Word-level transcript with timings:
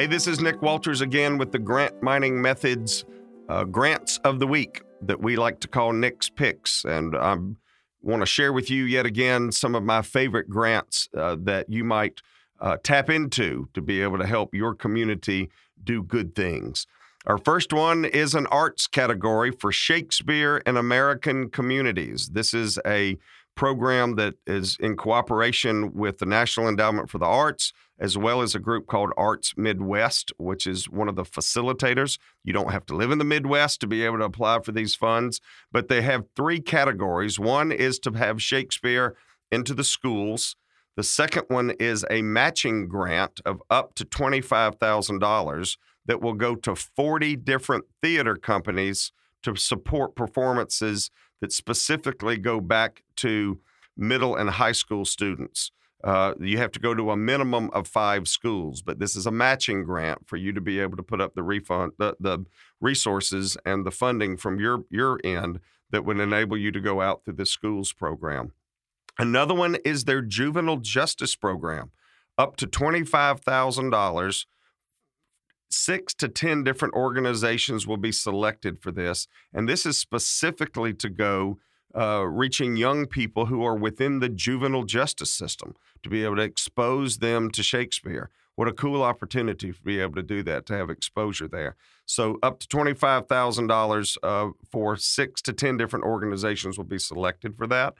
Hey, 0.00 0.06
this 0.06 0.26
is 0.26 0.40
Nick 0.40 0.62
Walters 0.62 1.02
again 1.02 1.36
with 1.36 1.52
the 1.52 1.58
Grant 1.58 2.02
Mining 2.02 2.40
Methods 2.40 3.04
uh, 3.50 3.64
Grants 3.64 4.16
of 4.24 4.38
the 4.38 4.46
Week 4.46 4.80
that 5.02 5.20
we 5.20 5.36
like 5.36 5.60
to 5.60 5.68
call 5.68 5.92
Nick's 5.92 6.30
Picks. 6.30 6.86
And 6.86 7.14
I 7.14 7.36
want 8.00 8.22
to 8.22 8.26
share 8.26 8.54
with 8.54 8.70
you 8.70 8.84
yet 8.84 9.04
again 9.04 9.52
some 9.52 9.74
of 9.74 9.82
my 9.82 10.00
favorite 10.00 10.48
grants 10.48 11.10
uh, 11.14 11.36
that 11.40 11.68
you 11.68 11.84
might 11.84 12.22
uh, 12.62 12.78
tap 12.82 13.10
into 13.10 13.68
to 13.74 13.82
be 13.82 14.00
able 14.00 14.16
to 14.16 14.26
help 14.26 14.54
your 14.54 14.74
community 14.74 15.50
do 15.84 16.02
good 16.02 16.34
things. 16.34 16.86
Our 17.26 17.36
first 17.36 17.70
one 17.70 18.06
is 18.06 18.34
an 18.34 18.46
arts 18.46 18.86
category 18.86 19.50
for 19.50 19.70
Shakespeare 19.70 20.62
in 20.64 20.78
American 20.78 21.50
communities. 21.50 22.30
This 22.30 22.54
is 22.54 22.78
a 22.86 23.18
program 23.54 24.14
that 24.16 24.34
is 24.46 24.76
in 24.80 24.96
cooperation 24.96 25.92
with 25.92 26.18
the 26.18 26.26
National 26.26 26.68
Endowment 26.68 27.10
for 27.10 27.18
the 27.18 27.26
Arts, 27.26 27.72
as 27.98 28.16
well 28.16 28.40
as 28.40 28.54
a 28.54 28.58
group 28.58 28.86
called 28.86 29.12
Arts 29.16 29.52
Midwest, 29.56 30.32
which 30.38 30.66
is 30.66 30.88
one 30.88 31.08
of 31.08 31.16
the 31.16 31.24
facilitators. 31.24 32.18
You 32.42 32.52
don't 32.52 32.72
have 32.72 32.86
to 32.86 32.96
live 32.96 33.10
in 33.10 33.18
the 33.18 33.24
Midwest 33.24 33.80
to 33.80 33.86
be 33.86 34.04
able 34.04 34.18
to 34.18 34.24
apply 34.24 34.60
for 34.60 34.72
these 34.72 34.94
funds, 34.94 35.40
but 35.70 35.88
they 35.88 36.02
have 36.02 36.24
three 36.34 36.60
categories. 36.60 37.38
One 37.38 37.70
is 37.70 37.98
to 38.00 38.12
have 38.12 38.42
Shakespeare 38.42 39.16
into 39.52 39.74
the 39.74 39.84
schools. 39.84 40.56
The 40.96 41.02
second 41.02 41.44
one 41.48 41.70
is 41.78 42.04
a 42.10 42.22
matching 42.22 42.88
grant 42.88 43.40
of 43.44 43.62
up 43.70 43.94
to 43.96 44.04
$25,000 44.04 45.76
that 46.06 46.20
will 46.20 46.34
go 46.34 46.54
to 46.56 46.74
40 46.74 47.36
different 47.36 47.84
theater 48.02 48.36
companies 48.36 49.12
to 49.42 49.56
support 49.56 50.14
performances 50.14 51.10
that 51.40 51.52
specifically 51.52 52.36
go 52.36 52.60
back 52.60 53.02
to 53.16 53.58
middle 53.96 54.36
and 54.36 54.50
high 54.50 54.72
school 54.72 55.04
students. 55.04 55.70
Uh, 56.02 56.32
you 56.40 56.56
have 56.56 56.72
to 56.72 56.80
go 56.80 56.94
to 56.94 57.10
a 57.10 57.16
minimum 57.16 57.68
of 57.72 57.86
five 57.86 58.26
schools, 58.26 58.80
but 58.80 58.98
this 58.98 59.14
is 59.14 59.26
a 59.26 59.30
matching 59.30 59.84
grant 59.84 60.26
for 60.26 60.36
you 60.38 60.50
to 60.52 60.60
be 60.60 60.80
able 60.80 60.96
to 60.96 61.02
put 61.02 61.20
up 61.20 61.34
the 61.34 61.42
refund, 61.42 61.92
the, 61.98 62.16
the 62.18 62.46
resources 62.80 63.58
and 63.66 63.84
the 63.84 63.90
funding 63.90 64.36
from 64.36 64.58
your 64.58 64.84
your 64.90 65.20
end 65.22 65.60
that 65.90 66.04
would 66.04 66.18
enable 66.18 66.56
you 66.56 66.70
to 66.72 66.80
go 66.80 67.02
out 67.02 67.24
through 67.24 67.34
the 67.34 67.44
schools 67.44 67.92
program. 67.92 68.52
Another 69.18 69.52
one 69.54 69.76
is 69.84 70.04
their 70.04 70.22
juvenile 70.22 70.78
justice 70.78 71.36
program, 71.36 71.90
up 72.38 72.56
to 72.56 72.66
twenty 72.66 73.04
five 73.04 73.40
thousand 73.40 73.90
dollars 73.90 74.46
six 75.70 76.14
to 76.14 76.28
10 76.28 76.64
different 76.64 76.94
organizations 76.94 77.86
will 77.86 77.96
be 77.96 78.12
selected 78.12 78.80
for 78.80 78.90
this. 78.90 79.26
And 79.52 79.68
this 79.68 79.86
is 79.86 79.96
specifically 79.98 80.92
to 80.94 81.08
go 81.08 81.58
uh, 81.96 82.24
reaching 82.24 82.76
young 82.76 83.06
people 83.06 83.46
who 83.46 83.64
are 83.64 83.76
within 83.76 84.20
the 84.20 84.28
juvenile 84.28 84.84
justice 84.84 85.30
system 85.30 85.74
to 86.02 86.08
be 86.08 86.24
able 86.24 86.36
to 86.36 86.42
expose 86.42 87.18
them 87.18 87.50
to 87.50 87.62
Shakespeare. 87.62 88.30
What 88.54 88.68
a 88.68 88.72
cool 88.72 89.02
opportunity 89.02 89.72
to 89.72 89.82
be 89.82 90.00
able 90.00 90.14
to 90.16 90.22
do 90.22 90.42
that, 90.42 90.66
to 90.66 90.76
have 90.76 90.90
exposure 90.90 91.48
there. 91.48 91.76
So, 92.04 92.38
up 92.42 92.60
to 92.60 92.68
$25,000 92.68 94.16
uh, 94.22 94.50
for 94.70 94.96
six 94.96 95.40
to 95.42 95.52
10 95.52 95.76
different 95.78 96.04
organizations 96.04 96.76
will 96.76 96.84
be 96.84 96.98
selected 96.98 97.56
for 97.56 97.66
that. 97.68 97.94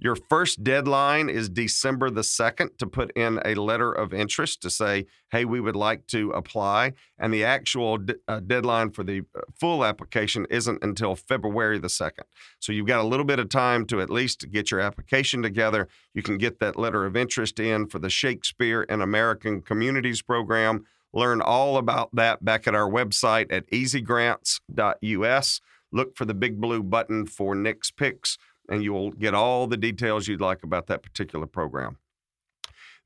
Your 0.00 0.16
first 0.16 0.64
deadline 0.64 1.28
is 1.28 1.48
December 1.48 2.10
the 2.10 2.22
2nd 2.22 2.78
to 2.78 2.86
put 2.86 3.12
in 3.12 3.40
a 3.44 3.54
letter 3.54 3.92
of 3.92 4.12
interest 4.12 4.60
to 4.62 4.70
say, 4.70 5.06
hey, 5.30 5.44
we 5.44 5.60
would 5.60 5.76
like 5.76 6.06
to 6.08 6.30
apply. 6.32 6.94
And 7.16 7.32
the 7.32 7.44
actual 7.44 7.98
d- 7.98 8.14
uh, 8.26 8.40
deadline 8.40 8.90
for 8.90 9.04
the 9.04 9.22
uh, 9.36 9.42
full 9.58 9.84
application 9.84 10.46
isn't 10.50 10.82
until 10.82 11.14
February 11.14 11.78
the 11.78 11.88
2nd. 11.88 12.24
So 12.58 12.72
you've 12.72 12.88
got 12.88 13.04
a 13.04 13.06
little 13.08 13.24
bit 13.24 13.38
of 13.38 13.48
time 13.48 13.86
to 13.86 14.00
at 14.00 14.10
least 14.10 14.50
get 14.50 14.72
your 14.72 14.80
application 14.80 15.42
together. 15.42 15.86
You 16.12 16.22
can 16.22 16.38
get 16.38 16.58
that 16.58 16.76
letter 16.76 17.06
of 17.06 17.16
interest 17.16 17.60
in 17.60 17.86
for 17.86 18.00
the 18.00 18.10
Shakespeare 18.10 18.82
in 18.82 19.00
American 19.00 19.62
Communities 19.62 20.22
Program. 20.22 20.84
Learn 21.12 21.40
all 21.40 21.76
about 21.76 22.10
that 22.14 22.44
back 22.44 22.66
at 22.66 22.74
our 22.74 22.90
website 22.90 23.52
at 23.52 23.70
easygrants.us. 23.70 25.60
Look 25.92 26.16
for 26.16 26.24
the 26.24 26.34
big 26.34 26.60
blue 26.60 26.82
button 26.82 27.24
for 27.24 27.54
Nick's 27.54 27.92
Picks 27.92 28.36
and 28.68 28.82
you 28.82 28.92
will 28.92 29.10
get 29.10 29.34
all 29.34 29.66
the 29.66 29.76
details 29.76 30.28
you'd 30.28 30.40
like 30.40 30.62
about 30.62 30.86
that 30.86 31.02
particular 31.02 31.46
program. 31.46 31.98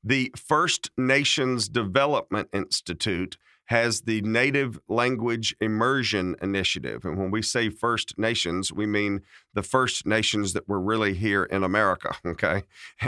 The 0.03 0.31
First 0.35 0.91
Nations 0.97 1.67
Development 1.67 2.47
Institute 2.53 3.37
has 3.69 4.01
the 4.01 4.19
Native 4.21 4.79
Language 4.87 5.55
Immersion 5.61 6.35
Initiative. 6.41 7.05
And 7.05 7.19
when 7.19 7.29
we 7.29 7.43
say 7.43 7.69
First 7.69 8.17
Nations, 8.17 8.73
we 8.73 8.87
mean 8.87 9.21
the 9.53 9.61
First 9.61 10.07
Nations 10.07 10.53
that 10.53 10.67
were 10.67 10.79
really 10.79 11.13
here 11.13 11.43
in 11.43 11.63
America, 11.63 12.15
okay? 12.25 12.63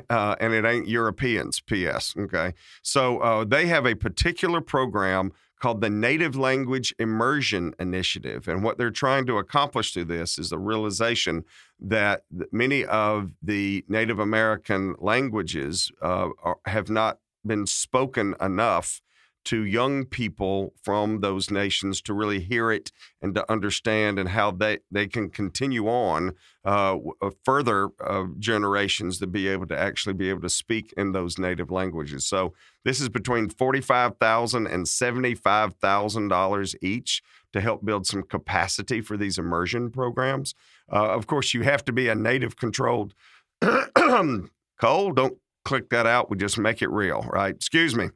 Uh, 0.07 0.35
and 0.39 0.53
it 0.53 0.63
ain't 0.63 0.88
Europeans, 0.88 1.62
P.S., 1.62 2.13
okay? 2.16 2.53
So 2.83 3.19
uh, 3.19 3.44
they 3.44 3.66
have 3.68 3.88
a 3.88 3.95
particular 3.95 4.62
program 4.62 5.31
called 5.62 5.80
the 5.80 5.90
Native 5.90 6.36
Language 6.36 6.94
Immersion 6.98 7.76
Initiative. 7.80 8.48
And 8.48 8.64
what 8.64 8.80
they're 8.80 8.90
trying 8.90 9.28
to 9.28 9.38
accomplish 9.38 9.94
through 9.94 10.06
this 10.06 10.40
is 10.40 10.50
the 10.50 10.58
realization 10.58 11.46
that 11.80 12.24
many 12.52 12.84
of 12.86 13.32
the 13.44 13.86
Native 13.88 14.18
American 14.18 14.96
languages 14.98 15.92
uh, 16.02 16.30
are, 16.42 16.58
have 16.66 16.90
not 16.90 17.20
been 17.46 17.68
spoken 17.68 18.36
enough 18.42 19.02
to 19.46 19.63
young 19.63 20.06
people 20.06 20.74
from 20.81 21.22
those 21.22 21.50
nations 21.50 22.02
to 22.02 22.13
really 22.13 22.40
hear 22.40 22.72
it 22.72 22.91
and 23.22 23.34
to 23.35 23.52
understand 23.52 24.19
and 24.19 24.29
how 24.29 24.52
they, 24.52 24.79
they 24.91 25.07
can 25.07 25.29
continue 25.29 25.88
on 25.88 26.34
uh, 26.63 26.97
uh, 27.22 27.31
further 27.44 27.90
uh, 28.00 28.25
generations 28.38 29.18
to 29.19 29.28
be 29.28 29.47
able 29.47 29.66
to 29.66 29.78
actually 29.78 30.13
be 30.13 30.30
able 30.30 30.41
to 30.41 30.50
speak 30.50 30.94
in 30.96 31.12
those 31.12 31.38
native 31.38 31.72
languages. 31.72 32.25
So 32.25 32.53
this 32.85 33.01
is 33.01 33.09
between 33.09 33.50
$45,000 33.50 34.72
and 34.72 34.85
$75,000 34.85 36.75
each 36.81 37.24
to 37.53 37.62
help 37.62 37.84
build 37.84 38.06
some 38.06 38.24
capacity 38.24 39.01
for 39.01 39.18
these 39.18 39.38
immersion 39.38 39.90
programs. 39.90 40.53
Uh, 40.91 41.09
of 41.09 41.28
course, 41.28 41.53
you 41.53 41.63
have 41.63 41.84
to 41.85 41.91
be 41.91 42.07
a 42.07 42.16
native 42.16 42.56
controlled. 42.56 43.13
Cole, 43.62 45.12
don't 45.12 45.38
click 45.66 45.90
that 45.90 46.06
out. 46.06 46.30
We 46.30 46.38
just 46.38 46.57
make 46.57 46.81
it 46.81 46.90
real, 46.90 47.22
right? 47.31 47.56
Excuse 47.56 47.96
me. 47.96 48.09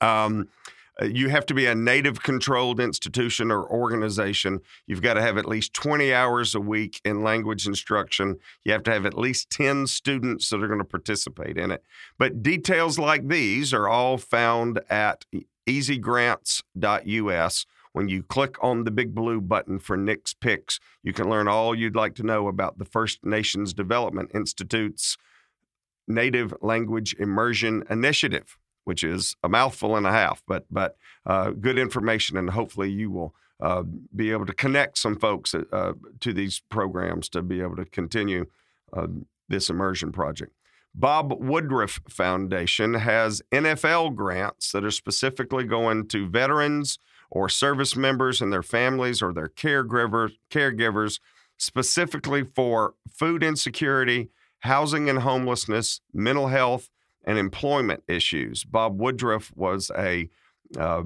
Um, 0.00 0.48
uh, 1.00 1.06
you 1.06 1.30
have 1.30 1.46
to 1.46 1.54
be 1.54 1.64
a 1.66 1.74
native 1.74 2.22
controlled 2.22 2.78
institution 2.78 3.50
or 3.50 3.66
organization. 3.68 4.60
You've 4.86 5.00
got 5.00 5.14
to 5.14 5.22
have 5.22 5.38
at 5.38 5.48
least 5.48 5.72
20 5.72 6.12
hours 6.12 6.54
a 6.54 6.60
week 6.60 7.00
in 7.04 7.22
language 7.22 7.66
instruction. 7.66 8.36
You 8.64 8.72
have 8.72 8.82
to 8.84 8.92
have 8.92 9.06
at 9.06 9.16
least 9.16 9.48
10 9.50 9.86
students 9.86 10.50
that 10.50 10.62
are 10.62 10.66
going 10.66 10.80
to 10.80 10.84
participate 10.84 11.56
in 11.56 11.70
it. 11.70 11.82
But 12.18 12.42
details 12.42 12.98
like 12.98 13.28
these 13.28 13.72
are 13.72 13.88
all 13.88 14.18
found 14.18 14.80
at 14.90 15.24
easygrants.us. 15.66 17.66
When 17.94 18.08
you 18.08 18.22
click 18.22 18.56
on 18.62 18.84
the 18.84 18.90
big 18.90 19.14
blue 19.14 19.40
button 19.40 19.78
for 19.78 19.98
Nick's 19.98 20.34
Picks, 20.34 20.80
you 21.02 21.12
can 21.12 21.28
learn 21.28 21.46
all 21.46 21.74
you'd 21.74 21.96
like 21.96 22.14
to 22.16 22.22
know 22.22 22.48
about 22.48 22.78
the 22.78 22.86
First 22.86 23.24
Nations 23.24 23.74
Development 23.74 24.30
Institute's 24.34 25.18
Native 26.08 26.54
Language 26.62 27.14
Immersion 27.18 27.84
Initiative 27.90 28.56
which 28.84 29.04
is 29.04 29.36
a 29.42 29.48
mouthful 29.48 29.96
and 29.96 30.06
a 30.06 30.12
half, 30.12 30.42
but 30.46 30.66
but 30.70 30.96
uh, 31.26 31.50
good 31.50 31.78
information, 31.78 32.36
and 32.36 32.50
hopefully 32.50 32.90
you 32.90 33.10
will 33.10 33.34
uh, 33.60 33.84
be 34.14 34.32
able 34.32 34.46
to 34.46 34.52
connect 34.52 34.98
some 34.98 35.16
folks 35.16 35.54
uh, 35.54 35.92
to 36.20 36.32
these 36.32 36.60
programs 36.68 37.28
to 37.28 37.42
be 37.42 37.60
able 37.60 37.76
to 37.76 37.84
continue 37.84 38.46
uh, 38.92 39.06
this 39.48 39.70
immersion 39.70 40.10
project. 40.10 40.52
Bob 40.94 41.32
Woodruff 41.40 42.00
Foundation 42.08 42.94
has 42.94 43.40
NFL 43.50 44.14
grants 44.14 44.72
that 44.72 44.84
are 44.84 44.90
specifically 44.90 45.64
going 45.64 46.06
to 46.08 46.28
veterans 46.28 46.98
or 47.30 47.48
service 47.48 47.96
members 47.96 48.42
and 48.42 48.52
their 48.52 48.62
families 48.62 49.22
or 49.22 49.32
their 49.32 49.48
caregivers, 49.48 50.32
caregivers, 50.50 51.18
specifically 51.56 52.42
for 52.42 52.94
food 53.10 53.42
insecurity, 53.42 54.28
housing 54.60 55.08
and 55.08 55.20
homelessness, 55.20 56.00
mental 56.12 56.48
health, 56.48 56.90
and 57.24 57.38
employment 57.38 58.02
issues. 58.08 58.64
Bob 58.64 59.00
Woodruff 59.00 59.52
was 59.54 59.90
a 59.96 60.28
uh, 60.78 61.02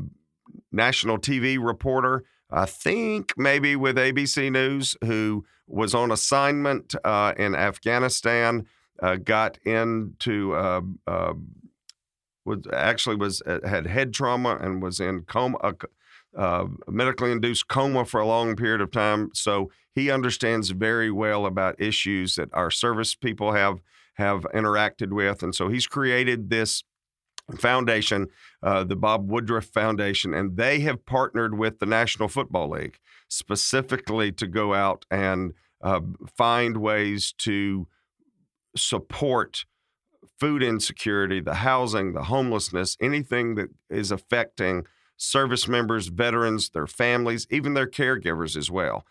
national 0.73 1.19
TV 1.19 1.59
reporter, 1.63 2.25
I 2.51 2.67
think 2.67 3.33
maybe 3.37 3.75
with 3.75 3.97
ABC 3.97 4.53
News, 4.53 4.97
who 5.05 5.45
was 5.67 5.95
on 5.95 6.13
assignment 6.13 6.95
uh, 7.05 7.33
in 7.37 7.55
Afghanistan, 7.55 8.67
uh, 9.03 9.17
got 9.17 9.59
into 9.65 10.55
uh, 10.55 10.81
uh, 11.07 11.35
was 12.45 12.61
actually 12.73 13.17
was 13.17 13.43
uh, 13.43 13.59
had 13.65 13.87
head 13.87 14.15
trauma 14.15 14.57
and 14.61 14.83
was 14.83 15.01
in 15.01 15.23
coma. 15.23 15.75
Medically 16.89 17.33
induced 17.33 17.69
coma 17.69 18.05
for 18.05 18.21
a 18.21 18.27
long 18.27 18.55
period 18.57 18.81
of 18.81 18.91
time. 18.91 19.31
So 19.35 19.71
he 19.93 20.11
understands 20.11 20.71
very 20.71 21.11
well 21.11 21.47
about 21.47 21.81
issues 21.81 22.37
that 22.37 22.51
our 22.53 22.71
service 22.71 23.15
people 23.15 23.53
have 23.53 23.81
have 24.17 24.43
interacted 24.55 25.13
with. 25.13 25.43
And 25.43 25.55
so 25.55 25.69
he's 25.69 25.87
created 25.87 26.51
this 26.51 26.85
foundation, 27.59 28.27
uh, 28.63 28.85
the 28.85 28.97
Bob 28.97 29.31
Woodruff 29.31 29.67
Foundation, 29.67 30.35
and 30.35 30.57
they 30.57 30.81
have 30.81 31.07
partnered 31.07 31.57
with 31.57 31.79
the 31.79 31.87
National 31.87 32.29
Football 32.29 32.71
League 32.71 32.99
specifically 33.29 34.33
to 34.33 34.47
go 34.47 34.75
out 34.75 35.05
and 35.11 35.53
uh, 35.83 36.01
find 36.37 36.79
ways 36.79 37.35
to 37.39 37.87
support 38.77 39.65
food 40.39 40.63
insecurity, 40.63 41.41
the 41.41 41.55
housing, 41.55 42.13
the 42.13 42.25
homelessness, 42.25 42.97
anything 43.01 43.55
that 43.55 43.69
is 43.89 44.11
affecting 44.11 44.85
service 45.17 45.67
members, 45.67 46.09
veterans, 46.09 46.71
their 46.71 46.87
families, 46.87 47.47
even 47.51 47.75
their 47.75 47.87
caregivers 47.87 48.57
as 48.57 48.71
well. 48.71 49.05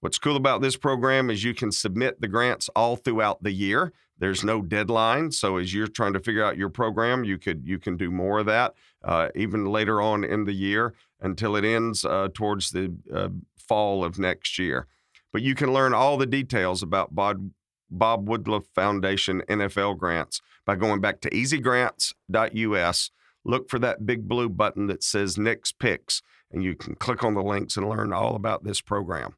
What's 0.00 0.18
cool 0.18 0.36
about 0.36 0.62
this 0.62 0.76
program 0.76 1.28
is 1.28 1.44
you 1.44 1.54
can 1.54 1.70
submit 1.70 2.20
the 2.20 2.28
grants 2.28 2.70
all 2.74 2.96
throughout 2.96 3.42
the 3.42 3.52
year. 3.52 3.92
There's 4.20 4.44
no 4.44 4.60
deadline, 4.60 5.32
so 5.32 5.56
as 5.56 5.72
you're 5.72 5.86
trying 5.86 6.12
to 6.12 6.20
figure 6.20 6.44
out 6.44 6.58
your 6.58 6.68
program, 6.68 7.24
you 7.24 7.38
could 7.38 7.66
you 7.66 7.78
can 7.78 7.96
do 7.96 8.10
more 8.10 8.40
of 8.40 8.46
that 8.46 8.74
uh, 9.02 9.28
even 9.34 9.64
later 9.64 10.00
on 10.00 10.24
in 10.24 10.44
the 10.44 10.52
year 10.52 10.94
until 11.20 11.56
it 11.56 11.64
ends 11.64 12.04
uh, 12.04 12.28
towards 12.32 12.70
the 12.70 12.94
uh, 13.12 13.30
fall 13.56 14.04
of 14.04 14.18
next 14.18 14.58
year. 14.58 14.86
But 15.32 15.42
you 15.42 15.54
can 15.54 15.72
learn 15.72 15.94
all 15.94 16.18
the 16.18 16.26
details 16.26 16.82
about 16.82 17.14
Bob, 17.14 17.50
Bob 17.90 18.28
Woodruff 18.28 18.66
Foundation 18.74 19.42
NFL 19.48 19.98
grants 19.98 20.42
by 20.66 20.76
going 20.76 21.00
back 21.00 21.20
to 21.22 21.30
easygrants.us. 21.30 23.10
Look 23.44 23.70
for 23.70 23.78
that 23.78 24.04
big 24.04 24.28
blue 24.28 24.50
button 24.50 24.86
that 24.88 25.02
says 25.02 25.38
Nick's 25.38 25.72
Picks, 25.72 26.20
and 26.50 26.62
you 26.62 26.74
can 26.74 26.94
click 26.94 27.24
on 27.24 27.32
the 27.32 27.42
links 27.42 27.76
and 27.78 27.88
learn 27.88 28.12
all 28.12 28.36
about 28.36 28.64
this 28.64 28.82
program. 28.82 29.34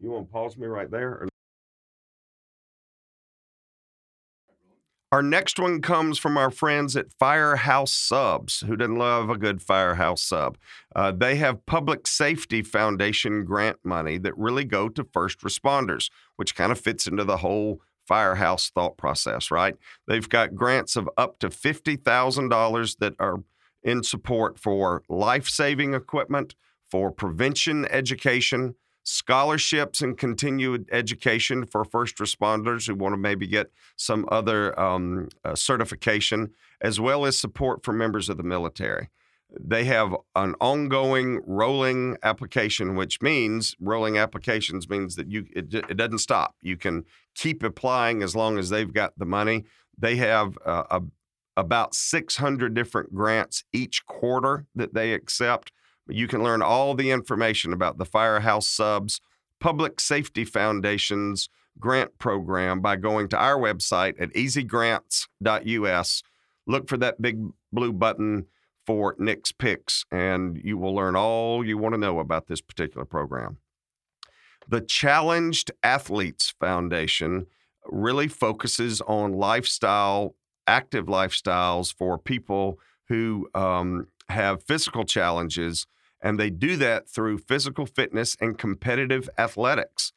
You 0.00 0.10
want 0.10 0.28
to 0.28 0.32
pause 0.32 0.56
me 0.56 0.66
right 0.66 0.90
there? 0.90 1.08
Or- 1.10 1.28
Our 5.10 5.22
next 5.22 5.58
one 5.58 5.82
comes 5.82 6.18
from 6.18 6.38
our 6.38 6.50
friends 6.50 6.96
at 6.96 7.12
Firehouse 7.18 7.92
Subs. 7.92 8.60
Who 8.66 8.76
doesn't 8.76 8.96
love 8.96 9.28
a 9.28 9.36
good 9.36 9.60
Firehouse 9.60 10.22
sub? 10.22 10.56
Uh, 10.96 11.12
they 11.12 11.36
have 11.36 11.66
Public 11.66 12.06
Safety 12.06 12.62
Foundation 12.62 13.44
grant 13.44 13.76
money 13.84 14.16
that 14.16 14.36
really 14.38 14.64
go 14.64 14.88
to 14.88 15.04
first 15.12 15.40
responders, 15.40 16.08
which 16.36 16.54
kind 16.56 16.72
of 16.72 16.80
fits 16.80 17.06
into 17.06 17.24
the 17.24 17.36
whole 17.38 17.82
firehouse 18.06 18.70
thought 18.70 18.96
process, 18.96 19.50
right? 19.50 19.76
They've 20.08 20.28
got 20.28 20.54
grants 20.54 20.96
of 20.96 21.10
up 21.18 21.38
to 21.40 21.50
$50,000 21.50 22.98
that 22.98 23.14
are 23.18 23.42
in 23.82 24.02
support 24.02 24.58
for 24.58 25.02
life 25.10 25.46
saving 25.46 25.92
equipment, 25.92 26.54
for 26.90 27.10
prevention 27.10 27.84
education, 27.86 28.76
scholarships 29.04 30.00
and 30.00 30.16
continued 30.16 30.88
education 30.92 31.66
for 31.66 31.84
first 31.84 32.16
responders 32.16 32.86
who 32.86 32.94
want 32.94 33.12
to 33.12 33.16
maybe 33.16 33.46
get 33.46 33.70
some 33.96 34.26
other 34.30 34.78
um, 34.78 35.28
uh, 35.44 35.54
certification, 35.54 36.52
as 36.80 37.00
well 37.00 37.26
as 37.26 37.38
support 37.38 37.84
for 37.84 37.92
members 37.92 38.28
of 38.28 38.36
the 38.36 38.42
military. 38.42 39.08
They 39.60 39.84
have 39.84 40.14
an 40.34 40.54
ongoing 40.60 41.42
rolling 41.46 42.16
application, 42.22 42.96
which 42.96 43.20
means 43.20 43.76
rolling 43.80 44.16
applications 44.16 44.88
means 44.88 45.16
that 45.16 45.30
you 45.30 45.46
it, 45.54 45.74
it 45.74 45.96
doesn't 45.96 46.18
stop. 46.18 46.56
You 46.62 46.76
can 46.76 47.04
keep 47.34 47.62
applying 47.62 48.22
as 48.22 48.34
long 48.34 48.56
as 48.56 48.70
they've 48.70 48.92
got 48.92 49.18
the 49.18 49.26
money. 49.26 49.64
They 49.98 50.16
have 50.16 50.56
uh, 50.64 50.84
a, 50.90 51.02
about 51.54 51.94
600 51.94 52.72
different 52.72 53.14
grants 53.14 53.64
each 53.74 54.06
quarter 54.06 54.66
that 54.74 54.94
they 54.94 55.12
accept 55.12 55.70
you 56.08 56.26
can 56.26 56.42
learn 56.42 56.62
all 56.62 56.94
the 56.94 57.10
information 57.10 57.72
about 57.72 57.98
the 57.98 58.04
Firehouse 58.04 58.68
Subs 58.68 59.20
Public 59.60 60.00
Safety 60.00 60.44
Foundation's 60.44 61.48
grant 61.78 62.18
program 62.18 62.80
by 62.80 62.96
going 62.96 63.28
to 63.28 63.36
our 63.36 63.56
website 63.56 64.20
at 64.20 64.32
easygrants.us. 64.34 66.22
Look 66.66 66.88
for 66.88 66.96
that 66.96 67.22
big 67.22 67.40
blue 67.72 67.92
button 67.92 68.46
for 68.84 69.14
Nick's 69.18 69.52
Picks, 69.52 70.04
and 70.10 70.60
you 70.62 70.76
will 70.76 70.94
learn 70.94 71.16
all 71.16 71.64
you 71.64 71.78
want 71.78 71.94
to 71.94 72.00
know 72.00 72.18
about 72.18 72.48
this 72.48 72.60
particular 72.60 73.04
program. 73.04 73.58
The 74.68 74.80
Challenged 74.80 75.70
Athletes 75.82 76.54
Foundation 76.60 77.46
really 77.86 78.28
focuses 78.28 79.00
on 79.02 79.32
lifestyle, 79.32 80.34
active 80.66 81.06
lifestyles 81.06 81.92
for 81.92 82.18
people 82.18 82.78
who 83.08 83.48
um, 83.54 84.06
have 84.28 84.62
physical 84.62 85.04
challenges, 85.04 85.86
and 86.20 86.38
they 86.38 86.50
do 86.50 86.76
that 86.76 87.08
through 87.08 87.38
physical 87.38 87.86
fitness 87.86 88.36
and 88.40 88.58
competitive 88.58 89.28
athletics. 89.38 90.12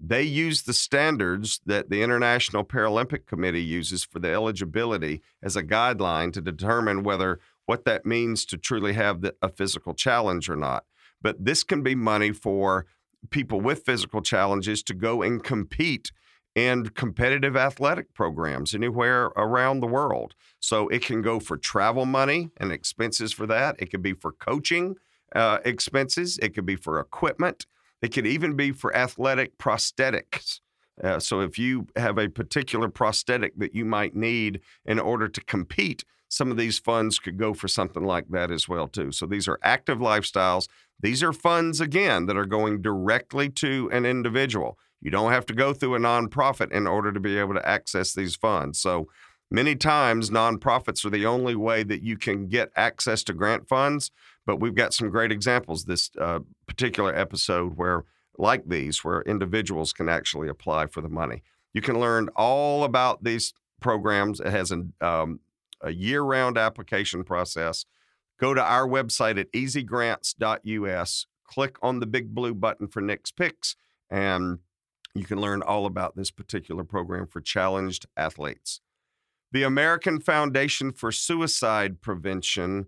They 0.00 0.22
use 0.22 0.62
the 0.62 0.72
standards 0.74 1.60
that 1.66 1.88
the 1.88 2.02
International 2.02 2.64
Paralympic 2.64 3.26
Committee 3.26 3.62
uses 3.62 4.04
for 4.04 4.18
the 4.18 4.32
eligibility 4.32 5.22
as 5.42 5.54
a 5.54 5.62
guideline 5.62 6.32
to 6.32 6.40
determine 6.40 7.04
whether 7.04 7.38
what 7.66 7.84
that 7.84 8.04
means 8.04 8.44
to 8.46 8.58
truly 8.58 8.94
have 8.94 9.20
the, 9.20 9.34
a 9.40 9.48
physical 9.48 9.94
challenge 9.94 10.50
or 10.50 10.56
not. 10.56 10.84
But 11.22 11.44
this 11.44 11.62
can 11.62 11.82
be 11.82 11.94
money 11.94 12.32
for 12.32 12.86
people 13.30 13.60
with 13.60 13.84
physical 13.84 14.20
challenges 14.20 14.82
to 14.82 14.94
go 14.94 15.22
and 15.22 15.42
compete 15.42 16.10
and 16.56 16.94
competitive 16.94 17.56
athletic 17.56 18.14
programs 18.14 18.74
anywhere 18.74 19.26
around 19.36 19.80
the 19.80 19.86
world. 19.86 20.34
So 20.60 20.88
it 20.88 21.02
can 21.02 21.20
go 21.20 21.40
for 21.40 21.56
travel 21.56 22.06
money 22.06 22.50
and 22.58 22.70
expenses 22.70 23.32
for 23.32 23.46
that. 23.46 23.76
It 23.78 23.90
could 23.90 24.02
be 24.02 24.12
for 24.12 24.32
coaching 24.32 24.96
uh, 25.34 25.58
expenses. 25.64 26.38
It 26.38 26.54
could 26.54 26.66
be 26.66 26.76
for 26.76 27.00
equipment. 27.00 27.66
It 28.00 28.12
could 28.12 28.26
even 28.26 28.54
be 28.54 28.70
for 28.70 28.94
athletic 28.96 29.58
prosthetics. 29.58 30.60
Uh, 31.02 31.18
so 31.18 31.40
if 31.40 31.58
you 31.58 31.88
have 31.96 32.18
a 32.18 32.28
particular 32.28 32.88
prosthetic 32.88 33.58
that 33.58 33.74
you 33.74 33.84
might 33.84 34.14
need 34.14 34.60
in 34.84 35.00
order 35.00 35.26
to 35.26 35.40
compete, 35.40 36.04
some 36.28 36.50
of 36.50 36.56
these 36.56 36.78
funds 36.78 37.18
could 37.18 37.36
go 37.36 37.54
for 37.54 37.68
something 37.68 38.04
like 38.04 38.28
that 38.28 38.50
as 38.50 38.68
well 38.68 38.88
too. 38.88 39.10
So 39.10 39.26
these 39.26 39.48
are 39.48 39.58
active 39.62 39.98
lifestyles. 39.98 40.68
These 41.00 41.22
are 41.22 41.32
funds 41.32 41.80
again 41.80 42.26
that 42.26 42.36
are 42.36 42.46
going 42.46 42.82
directly 42.82 43.48
to 43.50 43.90
an 43.92 44.06
individual. 44.06 44.78
You 45.04 45.10
don't 45.10 45.30
have 45.30 45.46
to 45.46 45.54
go 45.54 45.72
through 45.74 45.94
a 45.94 45.98
nonprofit 46.00 46.72
in 46.72 46.86
order 46.86 47.12
to 47.12 47.20
be 47.20 47.38
able 47.38 47.54
to 47.54 47.68
access 47.68 48.14
these 48.14 48.34
funds. 48.34 48.80
So 48.80 49.06
many 49.50 49.76
times, 49.76 50.30
nonprofits 50.30 51.04
are 51.04 51.10
the 51.10 51.26
only 51.26 51.54
way 51.54 51.82
that 51.84 52.02
you 52.02 52.16
can 52.16 52.48
get 52.48 52.70
access 52.74 53.22
to 53.24 53.34
grant 53.34 53.68
funds. 53.68 54.10
But 54.46 54.60
we've 54.60 54.74
got 54.74 54.94
some 54.94 55.10
great 55.10 55.30
examples 55.30 55.84
this 55.84 56.10
uh, 56.18 56.40
particular 56.66 57.14
episode 57.14 57.76
where, 57.76 58.04
like 58.38 58.66
these, 58.66 59.04
where 59.04 59.20
individuals 59.22 59.92
can 59.92 60.08
actually 60.08 60.48
apply 60.48 60.86
for 60.86 61.02
the 61.02 61.08
money. 61.08 61.42
You 61.74 61.82
can 61.82 62.00
learn 62.00 62.30
all 62.34 62.82
about 62.82 63.24
these 63.24 63.52
programs. 63.80 64.40
It 64.40 64.50
has 64.50 64.70
an, 64.70 64.94
um, 65.02 65.40
a 65.82 65.92
year 65.92 66.22
round 66.22 66.56
application 66.56 67.24
process. 67.24 67.84
Go 68.40 68.54
to 68.54 68.62
our 68.62 68.88
website 68.88 69.38
at 69.38 69.52
easygrants.us, 69.52 71.26
click 71.44 71.76
on 71.82 72.00
the 72.00 72.06
big 72.06 72.34
blue 72.34 72.54
button 72.54 72.88
for 72.88 73.00
Nick's 73.00 73.30
Picks, 73.30 73.76
and 74.10 74.58
you 75.14 75.24
can 75.24 75.40
learn 75.40 75.62
all 75.62 75.86
about 75.86 76.16
this 76.16 76.30
particular 76.30 76.84
program 76.84 77.26
for 77.26 77.40
challenged 77.40 78.06
athletes. 78.16 78.80
The 79.52 79.62
American 79.62 80.20
Foundation 80.20 80.92
for 80.92 81.12
Suicide 81.12 82.00
Prevention 82.00 82.86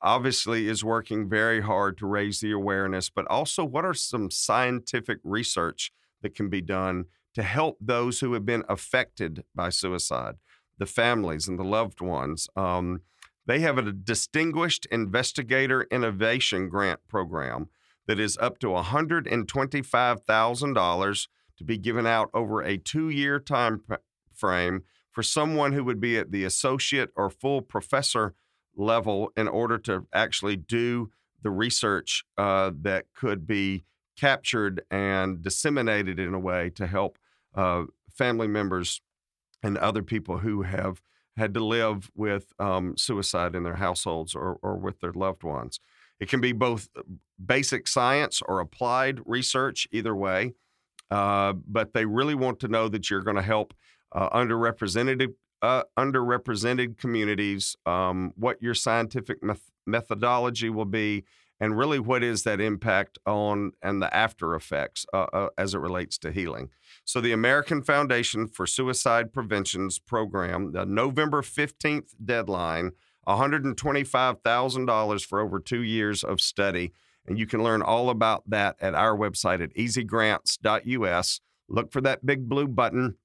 obviously 0.00 0.68
is 0.68 0.84
working 0.84 1.28
very 1.28 1.62
hard 1.62 1.98
to 1.98 2.06
raise 2.06 2.40
the 2.40 2.52
awareness, 2.52 3.10
but 3.10 3.26
also 3.26 3.64
what 3.64 3.84
are 3.84 3.94
some 3.94 4.30
scientific 4.30 5.18
research 5.24 5.90
that 6.22 6.34
can 6.34 6.48
be 6.48 6.60
done 6.60 7.06
to 7.34 7.42
help 7.42 7.78
those 7.80 8.20
who 8.20 8.32
have 8.34 8.46
been 8.46 8.62
affected 8.68 9.42
by 9.54 9.70
suicide, 9.70 10.36
the 10.78 10.86
families 10.86 11.48
and 11.48 11.58
the 11.58 11.64
loved 11.64 12.00
ones? 12.00 12.48
Um, 12.54 13.00
they 13.46 13.58
have 13.60 13.78
a 13.78 13.92
distinguished 13.92 14.86
investigator 14.92 15.88
innovation 15.90 16.68
grant 16.68 17.00
program 17.08 17.68
that 18.06 18.20
is 18.20 18.38
up 18.38 18.60
to 18.60 18.68
$125,000 18.68 21.26
to 21.58 21.64
be 21.64 21.78
given 21.78 22.06
out 22.06 22.30
over 22.34 22.62
a 22.62 22.76
two 22.76 23.08
year 23.08 23.38
time 23.38 23.82
frame 24.32 24.82
for 25.10 25.22
someone 25.22 25.72
who 25.72 25.84
would 25.84 26.00
be 26.00 26.18
at 26.18 26.32
the 26.32 26.44
associate 26.44 27.10
or 27.14 27.30
full 27.30 27.62
professor 27.62 28.34
level 28.76 29.32
in 29.36 29.46
order 29.46 29.78
to 29.78 30.06
actually 30.12 30.56
do 30.56 31.10
the 31.42 31.50
research 31.50 32.24
uh, 32.36 32.70
that 32.82 33.04
could 33.14 33.46
be 33.46 33.84
captured 34.16 34.82
and 34.90 35.42
disseminated 35.42 36.18
in 36.18 36.34
a 36.34 36.38
way 36.38 36.70
to 36.70 36.86
help 36.86 37.18
uh, 37.54 37.84
family 38.10 38.46
members 38.46 39.00
and 39.62 39.78
other 39.78 40.02
people 40.02 40.38
who 40.38 40.62
have 40.62 41.00
had 41.36 41.54
to 41.54 41.64
live 41.64 42.10
with 42.14 42.52
um, 42.58 42.96
suicide 42.96 43.54
in 43.54 43.64
their 43.64 43.76
households 43.76 44.34
or, 44.34 44.58
or 44.62 44.76
with 44.76 45.00
their 45.00 45.12
loved 45.12 45.42
ones. 45.42 45.80
It 46.20 46.28
can 46.28 46.40
be 46.40 46.52
both 46.52 46.88
uh, 46.96 47.02
basic 47.44 47.88
science 47.88 48.40
or 48.46 48.60
applied 48.60 49.20
research, 49.26 49.88
either 49.90 50.14
way. 50.14 50.54
Uh, 51.10 51.52
but 51.66 51.92
they 51.92 52.04
really 52.04 52.34
want 52.34 52.60
to 52.60 52.68
know 52.68 52.88
that 52.88 53.10
you're 53.10 53.22
going 53.22 53.36
to 53.36 53.42
help 53.42 53.74
uh, 54.12 54.30
underrepresented 54.30 55.34
uh, 55.64 55.82
underrepresented 55.98 56.98
communities, 56.98 57.74
um, 57.86 58.34
what 58.36 58.60
your 58.60 58.74
scientific 58.74 59.42
meth- 59.42 59.70
methodology 59.86 60.68
will 60.68 60.84
be, 60.84 61.24
and 61.58 61.78
really 61.78 61.98
what 61.98 62.22
is 62.22 62.42
that 62.42 62.60
impact 62.60 63.18
on 63.24 63.72
and 63.82 64.02
the 64.02 64.14
after 64.14 64.54
effects 64.54 65.06
uh, 65.14 65.26
uh, 65.32 65.48
as 65.56 65.72
it 65.72 65.78
relates 65.78 66.18
to 66.18 66.30
healing. 66.30 66.68
So, 67.04 67.18
the 67.22 67.32
American 67.32 67.82
Foundation 67.82 68.46
for 68.46 68.66
Suicide 68.66 69.32
Prevention's 69.32 69.98
program, 69.98 70.72
the 70.72 70.84
November 70.84 71.40
15th 71.40 72.10
deadline, 72.22 72.90
$125,000 73.26 75.24
for 75.24 75.40
over 75.40 75.58
two 75.58 75.82
years 75.82 76.22
of 76.22 76.42
study. 76.42 76.92
And 77.26 77.38
you 77.38 77.46
can 77.46 77.62
learn 77.62 77.82
all 77.82 78.10
about 78.10 78.48
that 78.50 78.76
at 78.80 78.94
our 78.94 79.16
website 79.16 79.62
at 79.62 79.74
easygrants.us. 79.74 81.40
Look 81.68 81.92
for 81.92 82.00
that 82.02 82.26
big 82.26 82.48
blue 82.48 82.68
button 82.68 83.16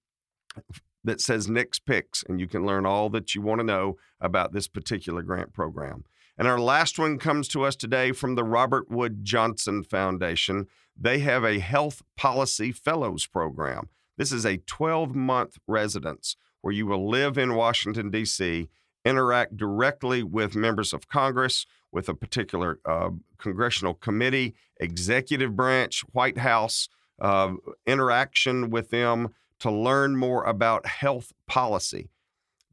that 1.04 1.22
says 1.22 1.50
Nick's 1.50 1.80
Picks, 1.80 2.24
and 2.24 2.40
you 2.40 2.48
can 2.48 2.66
learn 2.66 2.86
all 2.86 3.10
that 3.10 3.36
you 3.36 3.42
want 3.42 3.60
to 3.60 3.66
know 3.66 3.98
about 4.20 4.54
this 4.54 4.68
particular 4.68 5.22
grant 5.22 5.54
program. 5.54 6.04
And 6.38 6.48
our 6.48 6.60
last 6.60 6.98
one 6.98 7.18
comes 7.18 7.50
to 7.50 7.66
us 7.66 7.76
today 7.76 8.14
from 8.14 8.36
the 8.36 8.46
Robert 8.46 8.90
Wood 8.90 9.26
Johnson 9.26 9.84
Foundation. 9.84 10.68
They 10.98 11.20
have 11.20 11.44
a 11.44 11.60
Health 11.60 12.02
Policy 12.16 12.72
Fellows 12.72 13.26
Program. 13.26 13.90
This 14.18 14.32
is 14.32 14.46
a 14.46 14.58
12 14.58 15.14
month 15.16 15.58
residence 15.68 16.38
where 16.62 16.74
you 16.74 16.86
will 16.86 17.10
live 17.10 17.38
in 17.38 17.56
Washington, 17.56 18.10
D.C., 18.10 18.70
interact 19.06 19.58
directly 19.58 20.24
with 20.24 20.56
members 20.56 20.94
of 20.94 21.08
Congress, 21.08 21.66
with 21.92 22.10
a 22.10 22.14
particular 22.14 22.80
uh, 22.86 23.10
congressional 23.38 23.94
committee, 23.94 24.56
executive 24.80 25.56
branch, 25.56 26.02
White 26.12 26.40
House, 26.40 26.90
uh, 27.20 27.54
interaction 27.86 28.70
with 28.70 28.90
them 28.92 29.30
to 29.60 29.72
learn 29.72 30.16
more 30.16 30.46
about 30.46 30.86
health 30.86 31.34
policy. 31.48 32.10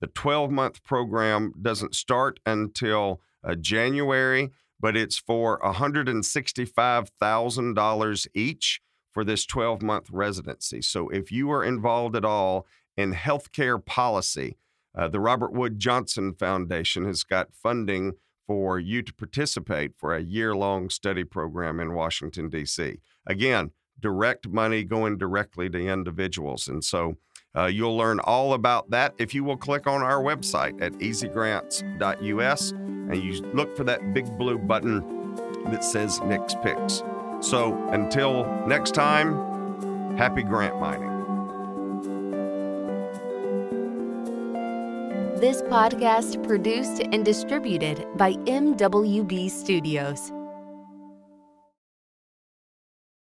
The 0.01 0.07
12 0.09 0.51
month 0.51 0.83
program 0.85 1.55
doesn't 1.61 1.95
start 1.95 2.41
until 2.45 3.23
uh, 3.43 3.55
January, 3.55 4.51
but 4.79 4.95
it's 4.97 5.19
for 5.19 5.59
$165,000 5.61 8.27
each 8.35 8.83
for 9.11 9.25
this 9.25 9.47
12 9.47 9.81
month 9.83 10.11
residency. 10.11 10.83
So 10.83 11.09
if 11.09 11.33
you 11.33 11.51
are 11.51 11.65
involved 11.65 12.15
at 12.15 12.25
all 12.25 12.67
in 12.97 13.15
healthcare 13.15 13.85
policy, 13.85 14.57
uh, 14.97 15.09
the 15.09 15.21
Robert 15.21 15.53
Wood 15.53 15.79
Johnson 15.79 16.33
Foundation 16.35 17.05
has 17.05 17.23
got 17.23 17.55
funding 17.55 18.13
for 18.47 18.79
you 18.79 19.03
to 19.03 19.13
participate 19.13 19.93
for 19.97 20.15
a 20.15 20.23
year 20.23 20.55
long 20.55 20.89
study 20.89 21.25
program 21.25 21.81
in 21.81 21.95
Washington, 21.95 22.49
D.C. 22.49 22.99
Again, 23.27 23.73
direct 24.01 24.49
money 24.49 24.85
going 24.85 25.19
directly 25.19 25.69
to 25.71 25.89
individuals. 25.89 26.69
And 26.69 26.85
so 26.85 27.17
uh, 27.57 27.67
you'll 27.67 27.97
learn 27.97 28.21
all 28.21 28.53
about 28.53 28.91
that 28.91 29.15
if 29.19 29.35
you 29.35 29.43
will 29.43 29.57
click 29.57 29.87
on 29.87 30.03
our 30.03 30.23
website 30.23 30.81
at 30.81 30.93
easygrants.us 30.95 32.71
and 32.71 33.17
you 33.17 33.33
look 33.53 33.77
for 33.77 33.85
that 33.85 34.15
big 34.15 34.27
blue 34.39 34.59
button 34.59 35.35
that 35.67 35.83
says 35.83 36.21
Nick's 36.21 36.55
Picks. 36.63 37.03
So 37.41 37.77
until 37.89 38.45
next 38.67 38.95
time, 38.95 40.17
happy 40.17 40.43
grant 40.43 40.79
mining. 40.81 41.16
This 45.37 45.61
podcast 45.61 46.43
produced 46.47 47.03
and 47.13 47.23
distributed 47.23 48.07
by 48.17 48.33
MWB 48.47 49.51
Studios. 49.51 50.33